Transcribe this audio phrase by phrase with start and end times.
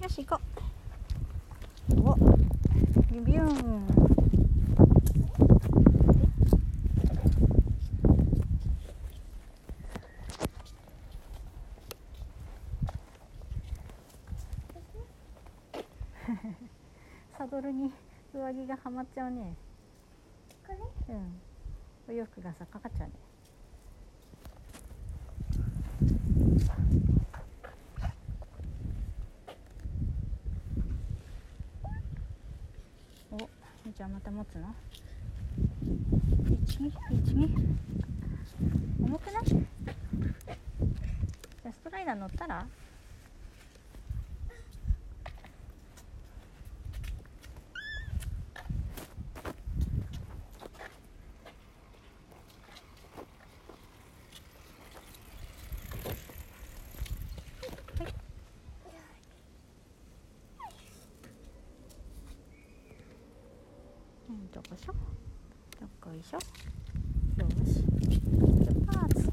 [0.00, 0.40] よし行こ
[1.90, 2.00] う。
[2.00, 2.14] お
[3.20, 3.86] ビューン。
[17.36, 17.92] サドルに
[18.32, 19.54] 上着がはまっちゃうね。
[20.66, 20.72] こ
[21.08, 21.14] れ？
[21.14, 21.40] うん。
[22.08, 23.14] お洋服がさかかっちゃうね
[33.30, 33.36] お
[34.00, 34.74] みーちゃあまた持つの
[36.64, 37.76] ？1212
[39.02, 39.44] 重くない？
[39.44, 42.66] じゃあストライダー乗ったら？
[64.70, 64.92] こしょ。
[65.80, 66.36] どこいしょ。
[66.36, 66.40] よ
[67.66, 67.82] し。
[68.64, 69.32] 出発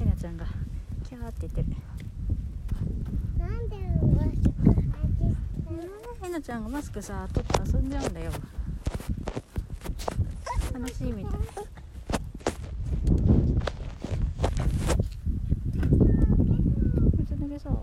[0.00, 0.46] えなちゃんが
[1.08, 1.66] キャーって言ってる。
[3.38, 3.76] なんで
[4.16, 4.82] マスク外
[6.24, 8.32] えなちゃんがマスクさ取って遊んじゃうんだよ。
[10.72, 11.46] 楽しいみたいめ
[17.22, 17.78] っちゃ脱げそう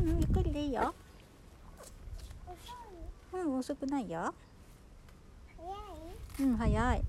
[0.00, 0.94] うんゆっくりでいいよ。
[3.32, 4.34] うん遅くないよ。
[5.56, 6.46] 早い？
[6.46, 7.02] うん早い。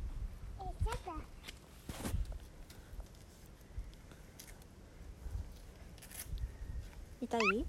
[7.22, 7.66] 痛い？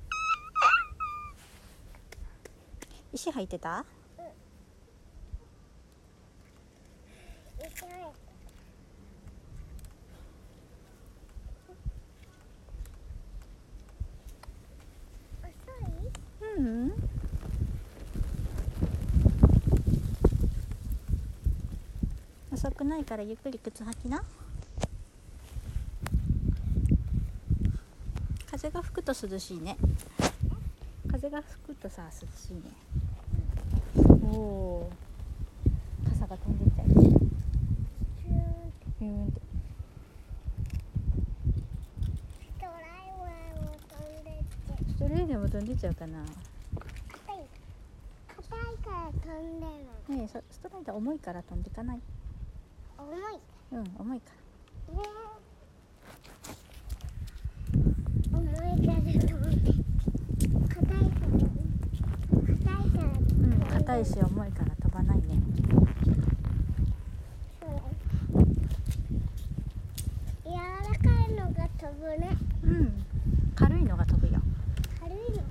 [3.12, 3.84] 石入ってた
[4.16, 4.24] 痛
[7.66, 7.90] い遅い
[16.56, 16.92] うん
[22.64, 24.22] 遅くないからゆっくり靴履きな。
[28.48, 29.76] 風が吹くと涼しいね。
[31.10, 32.60] 風が吹くとさ涼しいね。
[34.22, 36.10] おおー。
[36.10, 38.86] 傘が飛んでっちゃうシューンって。
[39.00, 39.40] ビューンって
[42.46, 43.74] ストライワーも
[45.00, 46.20] 飛んでも飛んでっちゃうかな。
[46.20, 46.94] 硬
[47.26, 49.72] いから飛んでな
[50.14, 52.00] いねストライダー重いから飛んでいかない？
[53.02, 53.40] 重い。
[53.72, 54.38] うん重いかね
[58.32, 58.98] 重いから
[60.68, 61.42] 硬いから
[62.46, 65.22] 硬いかららうん硬いし重いから飛ばないね。
[70.44, 70.58] 柔ら
[70.98, 72.36] かいのが飛ぶね。
[72.64, 73.04] うん
[73.54, 74.40] 軽いのが飛ぶよ
[75.00, 75.42] 軽いの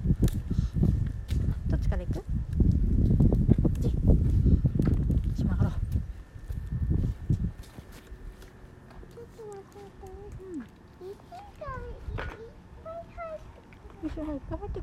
[1.70, 2.24] どっちから行くこ
[3.70, 4.16] っちこっ
[5.36, 5.74] ち曲がろう
[9.14, 10.20] ちょっと待って石
[10.98, 11.70] がいっぱい
[13.16, 14.81] 入って石入って入って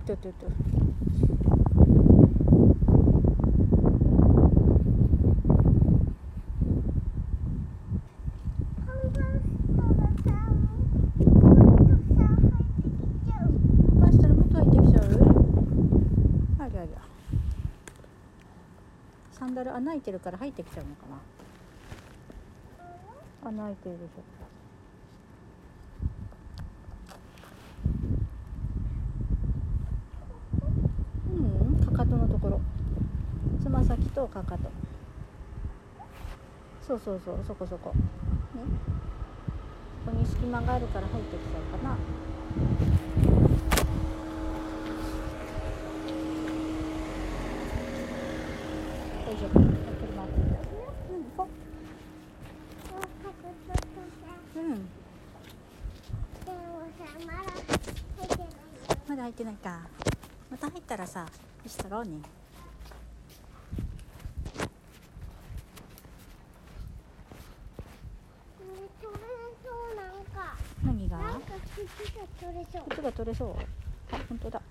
[0.00, 0.12] う？
[16.58, 16.98] ありゃりゃ。
[19.32, 21.06] サンダル穴開いてるから入ってきちゃうのか
[23.44, 23.48] な？
[23.48, 24.39] 穴開いてるでしょ。
[34.14, 34.70] そうかかと。
[36.86, 37.90] そうそうそうそこそこ。
[37.90, 37.96] ね。
[40.04, 41.96] ここに隙間があるから入ってきちゃうかな。
[49.26, 49.48] 大丈
[59.08, 59.54] まだ入ってない。
[59.54, 59.80] か。
[60.50, 61.26] また入ったらさ
[61.64, 62.18] したろうね
[68.58, 68.66] これ
[69.00, 69.20] 取れ
[69.62, 71.18] そうなんか何が
[71.98, 72.82] 靴が取れそう。
[72.88, 73.50] 靴が取れそう？
[74.12, 74.62] あ本当だ。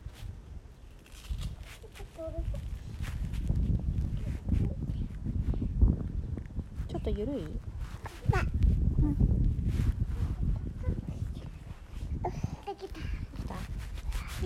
[6.90, 7.46] ちょっと緩い？
[8.30, 8.42] だ
[9.02, 9.16] うん。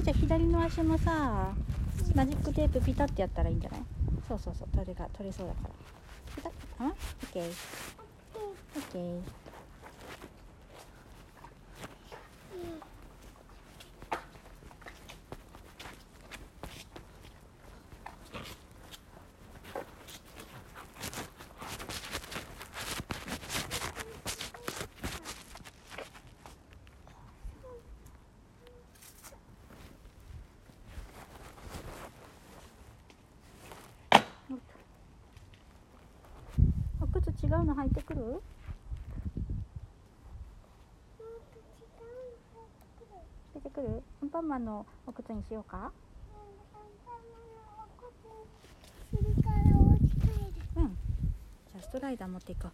[0.03, 1.53] じゃあ左の足もさ
[2.15, 3.81] マジックテープピタってやったらいいんじゃない？
[4.27, 4.67] そうそうそう。
[4.75, 5.69] それが取れそうだから。
[6.35, 6.51] ピタッ。
[6.79, 6.93] あオッ
[7.33, 7.43] ケー。
[7.43, 7.51] オッ
[8.91, 9.42] ケー
[37.57, 38.41] うの履いてくる？
[43.55, 44.03] 履いてくる？
[44.21, 45.91] アンパンマンのお靴にしようか。
[50.75, 50.87] うん。
[50.87, 52.71] じゃあストライダー持っていこう。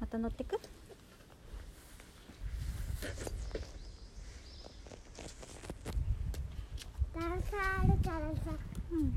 [0.00, 0.60] また乗ってく？
[7.14, 8.52] 段差あるからさ。
[8.92, 9.14] うん。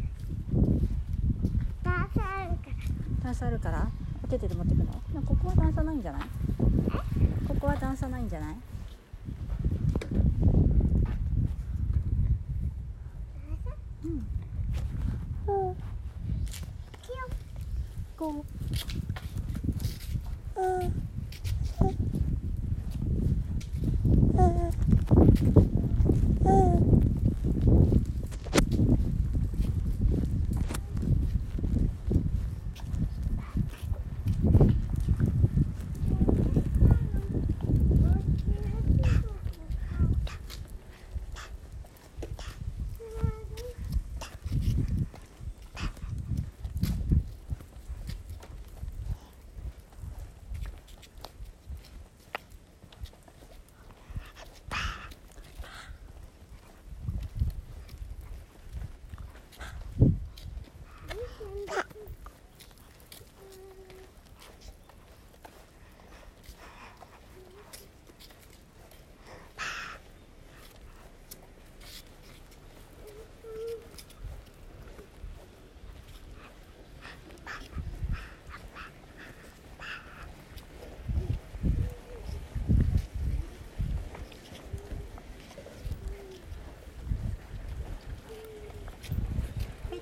[1.84, 3.24] 段差あるから。
[3.24, 3.90] 段差あるから？
[4.28, 5.22] お手手で持ってくの？
[5.22, 6.22] ここは段差ないんじゃない？
[7.48, 8.56] ここは段差ないんじゃない？
[14.04, 14.12] うん。
[14.12, 15.76] うん。
[18.18, 18.46] こ
[20.58, 20.98] うんー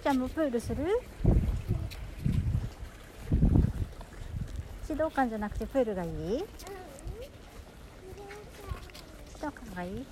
[0.06, 1.02] ちゃんもプールする？
[4.88, 6.12] 指導官じゃなくてプールがいい？
[6.12, 6.44] 指
[9.34, 10.06] 導官がいい？